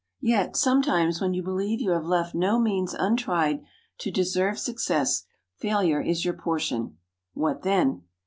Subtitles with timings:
[0.21, 3.63] Yet, sometimes, when you believe you have left no means untried
[3.99, 5.25] to deserve success,
[5.57, 6.97] failure is your portion.
[7.35, 8.01] What then?